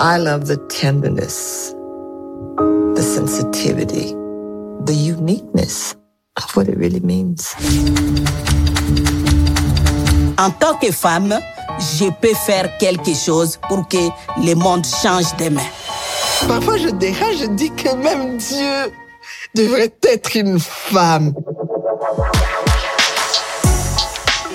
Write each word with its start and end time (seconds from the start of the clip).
I 0.00 0.16
love 0.16 0.46
the 0.46 0.58
tenderness, 0.68 1.74
the 2.94 3.02
sensitivity, 3.02 4.14
the 4.84 4.94
uniqueness 4.94 5.96
of 6.36 6.54
what 6.54 6.68
it 6.68 6.78
really 6.78 7.00
means. 7.00 7.52
En 10.38 10.52
tant 10.52 10.76
que 10.80 10.92
femme, 10.92 11.36
je 11.80 12.08
peux 12.20 12.34
faire 12.46 12.78
quelque 12.78 13.12
chose 13.12 13.58
pour 13.68 13.88
que 13.88 14.08
le 14.46 14.54
monde 14.54 14.86
change 14.86 15.36
demain. 15.36 15.66
Parfois, 16.46 16.76
je 16.76 16.90
dérange, 16.90 17.38
je 17.40 17.46
dis 17.46 17.70
que 17.70 17.92
même 17.96 18.36
Dieu 18.36 18.92
devrait 19.56 19.92
être 20.04 20.36
une 20.36 20.60
femme. 20.60 21.34